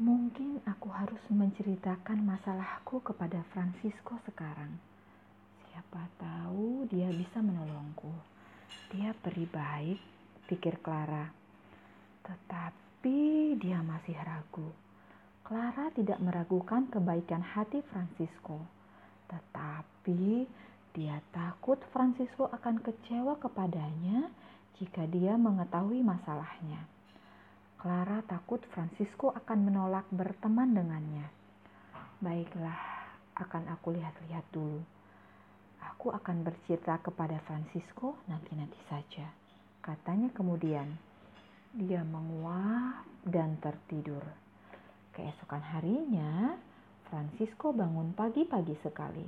[0.00, 4.72] Mungkin aku harus menceritakan masalahku kepada Francisco sekarang.
[5.68, 8.08] Siapa tahu dia bisa menolongku.
[8.88, 10.00] Dia peri baik,
[10.48, 11.28] pikir Clara.
[12.24, 14.72] Tetapi dia masih ragu.
[15.44, 18.64] Clara tidak meragukan kebaikan hati Francisco.
[19.28, 20.48] Tetapi
[20.96, 24.32] dia takut Francisco akan kecewa kepadanya
[24.80, 26.88] jika dia mengetahui masalahnya.
[27.82, 31.26] Clara takut Francisco akan menolak berteman dengannya.
[32.22, 32.78] Baiklah,
[33.34, 34.78] akan aku lihat-lihat dulu.
[35.90, 39.26] Aku akan bercerita kepada Francisco nanti-nanti saja.
[39.82, 40.94] Katanya kemudian.
[41.74, 44.22] Dia menguap dan tertidur.
[45.10, 46.54] Keesokan harinya,
[47.10, 49.26] Francisco bangun pagi-pagi sekali.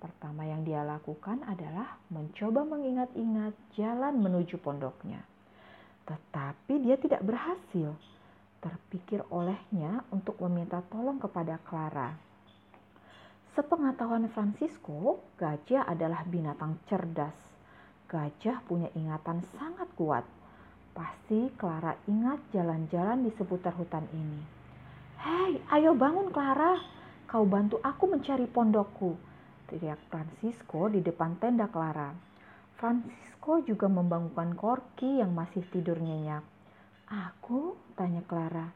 [0.00, 5.31] Pertama yang dia lakukan adalah mencoba mengingat-ingat jalan menuju pondoknya.
[6.06, 7.94] Tetapi dia tidak berhasil.
[8.62, 12.14] Terpikir olehnya untuk meminta tolong kepada Clara.
[13.52, 17.36] Sepengetahuan Francisco, gajah adalah binatang cerdas.
[18.08, 20.24] Gajah punya ingatan sangat kuat.
[20.96, 24.40] Pasti Clara ingat jalan-jalan di seputar hutan ini.
[25.20, 26.80] Hei, ayo bangun Clara.
[27.28, 29.16] Kau bantu aku mencari pondokku.
[29.68, 32.31] Teriak Francisco di depan tenda Clara.
[32.82, 36.42] Francisco juga membangunkan Corky yang masih tidur nyenyak.
[37.06, 37.78] Aku?
[37.94, 38.74] Tanya Clara.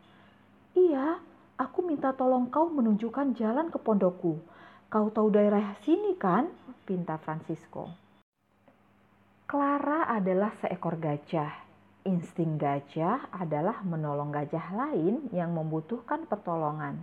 [0.78, 1.18] Iya,
[1.58, 4.38] aku minta tolong kau menunjukkan jalan ke pondokku.
[4.86, 6.46] Kau tahu daerah sini kan?
[6.86, 7.90] Pinta Francisco.
[9.50, 11.66] Clara adalah seekor gajah.
[12.06, 17.02] Insting gajah adalah menolong gajah lain yang membutuhkan pertolongan.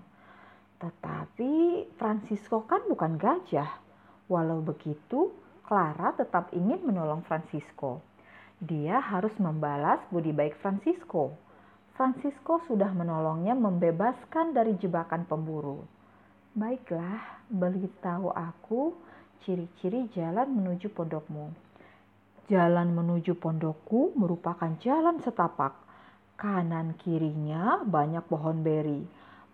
[0.80, 3.84] Tetapi Francisco kan bukan gajah.
[4.32, 8.04] Walau begitu, Clara tetap ingin menolong Francisco.
[8.60, 11.40] Dia harus membalas budi baik Francisco.
[11.96, 15.88] Francisco sudah menolongnya membebaskan dari jebakan pemburu.
[16.52, 18.92] Baiklah, beritahu aku
[19.48, 21.56] ciri-ciri jalan menuju pondokmu.
[22.52, 25.80] Jalan menuju pondokku merupakan jalan setapak.
[26.36, 29.00] Kanan kirinya banyak pohon beri.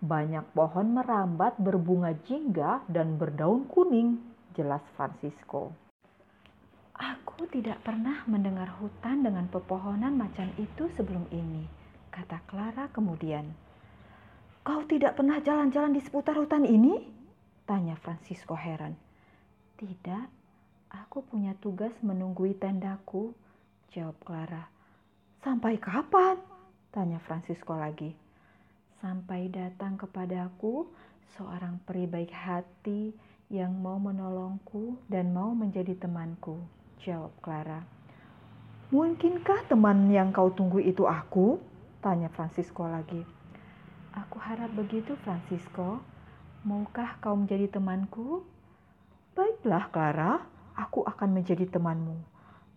[0.02, 4.18] Banyak pohon merambat berbunga jingga dan berdaun kuning,
[4.58, 5.89] jelas Francisco.
[7.00, 11.64] Aku tidak pernah mendengar hutan dengan pepohonan macan itu sebelum ini,
[12.12, 13.48] kata Clara kemudian.
[14.60, 17.00] Kau tidak pernah jalan-jalan di seputar hutan ini?
[17.64, 18.92] Tanya Francisco heran.
[19.80, 20.24] Tidak,
[20.92, 23.32] aku punya tugas menunggui tendaku,
[23.96, 24.68] jawab Clara.
[25.40, 26.36] Sampai kapan?
[26.92, 28.12] Tanya Francisco lagi.
[29.00, 30.84] Sampai datang kepadaku
[31.32, 33.16] seorang peri baik hati
[33.48, 36.79] yang mau menolongku dan mau menjadi temanku.
[37.00, 37.80] Jawab Clara.
[38.92, 41.56] Mungkinkah teman yang kau tunggu itu aku?
[42.04, 43.24] Tanya Francisco lagi.
[44.12, 46.04] Aku harap begitu, Francisco.
[46.60, 48.44] Maukah kau menjadi temanku?
[49.32, 50.44] Baiklah, Clara.
[50.76, 52.20] Aku akan menjadi temanmu.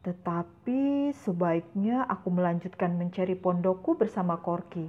[0.08, 4.88] Tetapi sebaiknya aku melanjutkan mencari pondokku bersama Corky.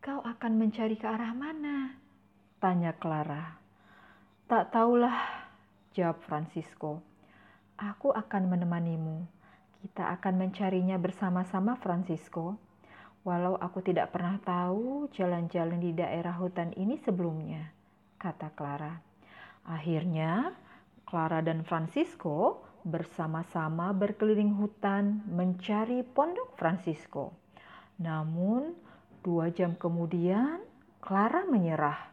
[0.00, 2.00] Kau akan mencari ke arah mana?
[2.56, 3.60] Tanya Clara.
[4.48, 5.16] Tak tahulah,
[5.92, 7.13] jawab Francisco.
[7.74, 9.26] Aku akan menemanimu.
[9.82, 12.54] Kita akan mencarinya bersama-sama, Francisco.
[13.26, 17.74] Walau aku tidak pernah tahu jalan-jalan di daerah hutan ini sebelumnya,
[18.20, 18.94] kata Clara.
[19.66, 20.54] Akhirnya,
[21.02, 27.34] Clara dan Francisco bersama-sama berkeliling hutan mencari pondok Francisco.
[27.98, 28.76] Namun,
[29.24, 30.62] dua jam kemudian,
[31.02, 32.12] Clara menyerah.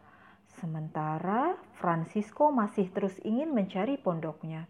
[0.58, 4.66] Sementara Francisco masih terus ingin mencari pondoknya.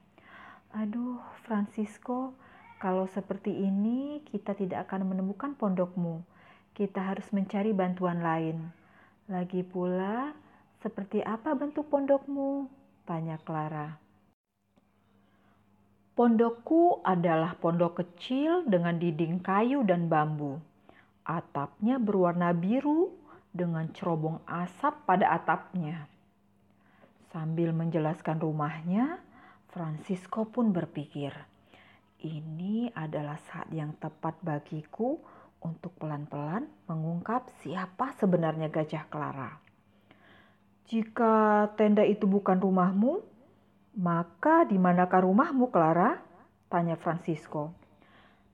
[0.71, 2.31] Aduh, Francisco,
[2.79, 6.23] kalau seperti ini kita tidak akan menemukan pondokmu.
[6.71, 8.71] Kita harus mencari bantuan lain.
[9.27, 10.31] Lagi pula,
[10.79, 12.71] seperti apa bentuk pondokmu?
[13.03, 13.99] Tanya Clara.
[16.15, 20.55] Pondokku adalah pondok kecil dengan dinding kayu dan bambu.
[21.27, 23.11] Atapnya berwarna biru
[23.51, 26.07] dengan cerobong asap pada atapnya.
[27.35, 29.19] Sambil menjelaskan rumahnya,
[29.72, 31.32] Francisco pun berpikir,
[32.22, 35.16] ini adalah saat yang tepat bagiku
[35.64, 39.52] untuk pelan-pelan mengungkap siapa sebenarnya Gajah Clara.
[40.91, 43.23] Jika tenda itu bukan rumahmu,
[43.96, 46.20] maka di manakah rumahmu, Clara?
[46.68, 47.72] Tanya Francisco.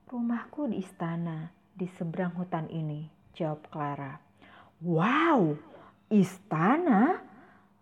[0.06, 4.22] Rumahku di istana, di seberang hutan ini, jawab Clara.
[4.78, 5.58] Wow,
[6.14, 7.18] istana?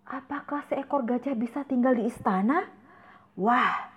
[0.08, 2.75] Apakah seekor gajah bisa tinggal di istana?
[3.36, 3.92] Wah,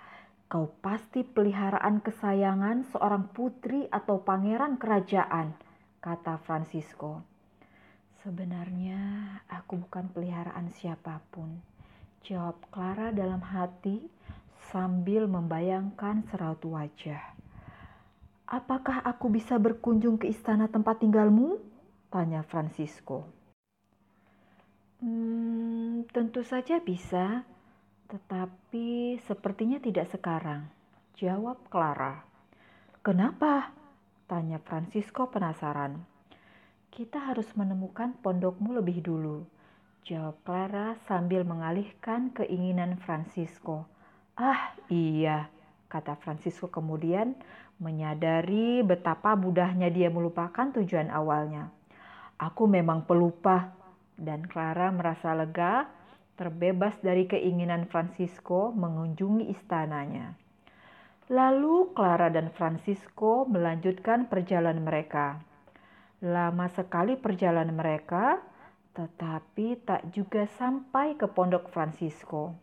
[0.52, 5.56] kau pasti peliharaan kesayangan seorang putri atau pangeran kerajaan,
[6.04, 7.24] kata Francisco.
[8.20, 9.00] Sebenarnya
[9.48, 11.56] aku bukan peliharaan siapa pun,
[12.20, 14.04] jawab Clara dalam hati
[14.68, 17.32] sambil membayangkan seraut wajah.
[18.44, 21.56] Apakah aku bisa berkunjung ke istana tempat tinggalmu?
[22.12, 23.24] Tanya Francisco.
[25.00, 27.48] Hmm, tentu saja bisa,
[28.10, 30.66] tetapi sepertinya tidak sekarang,
[31.14, 32.26] jawab Clara.
[33.06, 33.70] Kenapa?
[34.26, 36.02] Tanya Francisco penasaran.
[36.90, 39.46] Kita harus menemukan pondokmu lebih dulu,
[40.02, 43.86] jawab Clara sambil mengalihkan keinginan Francisco.
[44.34, 45.46] Ah, iya,
[45.86, 47.38] kata Francisco kemudian
[47.78, 51.70] menyadari betapa mudahnya dia melupakan tujuan awalnya.
[52.42, 53.70] Aku memang pelupa,
[54.20, 55.99] dan Clara merasa lega,
[56.40, 60.32] terbebas dari keinginan Francisco mengunjungi istananya.
[61.28, 65.36] Lalu Clara dan Francisco melanjutkan perjalanan mereka.
[66.24, 68.40] Lama sekali perjalanan mereka,
[68.96, 72.56] tetapi tak juga sampai ke pondok Francisco.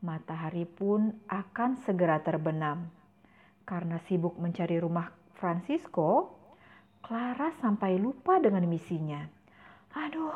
[0.00, 2.88] Matahari pun akan segera terbenam.
[3.68, 6.40] Karena sibuk mencari rumah Francisco,
[7.04, 9.28] Clara sampai lupa dengan misinya.
[9.92, 10.32] Aduh,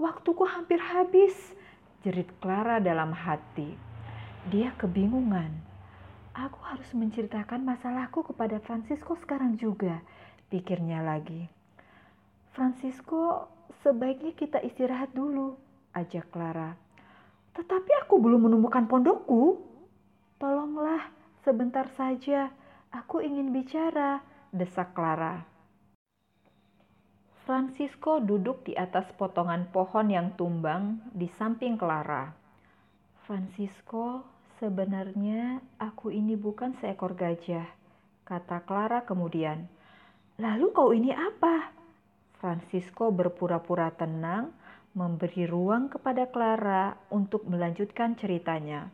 [0.00, 1.52] waktuku hampir habis,
[2.06, 3.74] jerit Clara dalam hati.
[4.46, 5.50] Dia kebingungan.
[6.38, 9.98] Aku harus menceritakan masalahku kepada Francisco sekarang juga,
[10.46, 11.50] pikirnya lagi.
[12.54, 13.50] Francisco,
[13.82, 15.58] sebaiknya kita istirahat dulu,
[15.98, 16.78] ajak Clara.
[17.58, 19.58] Tetapi aku belum menemukan pondokku.
[20.38, 21.10] Tolonglah,
[21.42, 22.54] sebentar saja.
[22.94, 24.22] Aku ingin bicara,
[24.54, 25.55] desak Clara.
[27.46, 32.34] Francisco duduk di atas potongan pohon yang tumbang di samping Clara.
[33.22, 34.26] Francisco,
[34.58, 37.70] sebenarnya aku ini bukan seekor gajah,
[38.26, 39.62] kata Clara kemudian.
[40.42, 41.70] Lalu kau ini apa?
[42.42, 44.50] Francisco berpura-pura tenang,
[44.98, 48.90] memberi ruang kepada Clara untuk melanjutkan ceritanya.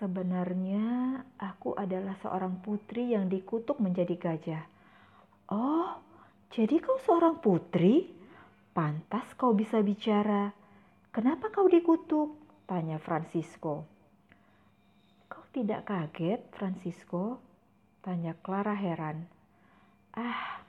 [0.00, 4.64] Sebenarnya aku adalah seorang putri yang dikutuk menjadi gajah.
[5.52, 6.11] Oh,
[6.52, 8.12] jadi kau seorang putri?
[8.76, 10.52] Pantas kau bisa bicara.
[11.08, 12.36] Kenapa kau dikutuk?
[12.68, 13.88] Tanya Francisco.
[15.28, 17.40] Kau tidak kaget, Francisco?
[18.04, 19.24] Tanya Clara heran.
[20.12, 20.62] Ah,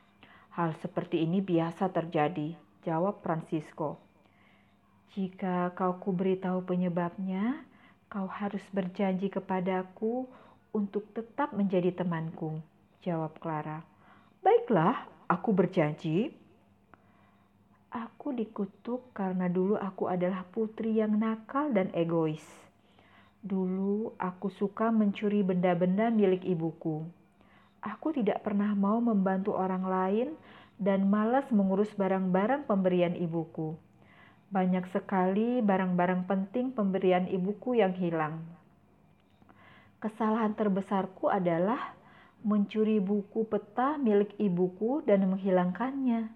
[0.54, 2.54] Hal seperti ini biasa terjadi,
[2.86, 3.98] jawab Francisco.
[5.18, 7.66] Jika kau kuberitahu penyebabnya,
[8.06, 10.30] kau harus berjanji kepadaku
[10.70, 12.62] untuk tetap menjadi temanku,
[13.02, 13.82] jawab Clara.
[14.46, 16.30] Baiklah, aku berjanji.
[17.90, 22.46] Aku dikutuk karena dulu aku adalah putri yang nakal dan egois.
[23.42, 27.06] Dulu aku suka mencuri benda-benda milik ibuku
[27.84, 30.28] Aku tidak pernah mau membantu orang lain
[30.80, 33.76] dan malas mengurus barang-barang pemberian ibuku.
[34.48, 38.40] Banyak sekali barang-barang penting pemberian ibuku yang hilang.
[40.00, 41.92] Kesalahan terbesarku adalah
[42.44, 46.30] mencuri buku peta milik ibuku dan menghilangkannya.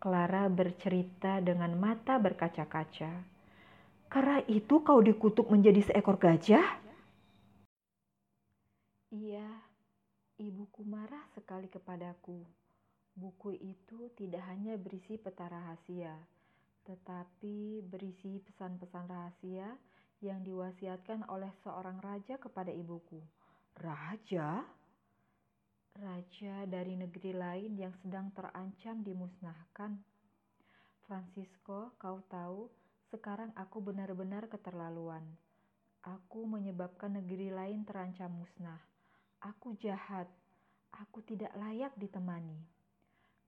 [0.00, 3.12] Clara bercerita dengan mata berkaca-kaca.
[4.10, 6.64] Karena itu kau dikutuk menjadi seekor gajah?
[9.10, 9.70] Iya,
[10.40, 12.40] Ibuku marah sekali kepadaku.
[13.12, 16.16] Buku itu tidak hanya berisi peta rahasia,
[16.88, 19.76] tetapi berisi pesan-pesan rahasia
[20.24, 23.20] yang diwasiatkan oleh seorang raja kepada ibuku.
[23.76, 24.64] Raja?
[25.98, 29.98] Raja dari negeri lain yang sedang terancam dimusnahkan.
[31.08, 32.70] Francisco, kau tahu,
[33.10, 35.26] sekarang aku benar-benar keterlaluan.
[36.06, 38.80] Aku menyebabkan negeri lain terancam musnah
[39.40, 40.28] Aku jahat,
[40.92, 42.60] aku tidak layak ditemani.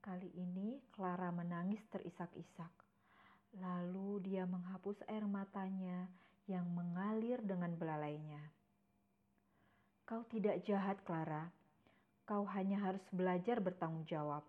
[0.00, 2.72] Kali ini Clara menangis terisak-isak.
[3.60, 6.08] Lalu dia menghapus air matanya
[6.48, 8.40] yang mengalir dengan belalainya.
[10.08, 11.52] Kau tidak jahat, Clara.
[12.32, 14.40] Kau hanya harus belajar bertanggung jawab.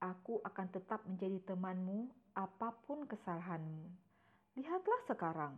[0.00, 3.92] Aku akan tetap menjadi temanmu apa pun kesalahanmu.
[4.56, 5.52] Lihatlah sekarang,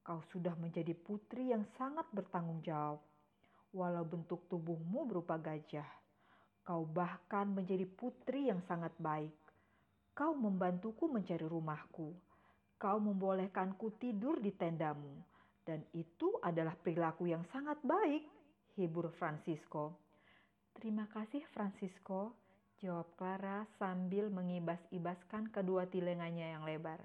[0.00, 3.04] kau sudah menjadi putri yang sangat bertanggung jawab
[3.76, 5.84] walau bentuk tubuhmu berupa gajah.
[6.64, 9.36] Kau bahkan menjadi putri yang sangat baik.
[10.16, 12.16] Kau membantuku mencari rumahku.
[12.80, 15.20] Kau membolehkanku tidur di tendamu.
[15.68, 18.24] Dan itu adalah perilaku yang sangat baik,
[18.80, 20.07] hibur Francisco.
[20.78, 22.38] Terima kasih Francisco,
[22.78, 27.02] jawab Clara sambil mengibas-ibaskan kedua telinganya yang lebar.